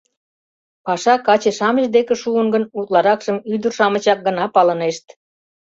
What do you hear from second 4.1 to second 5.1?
гына палынешт.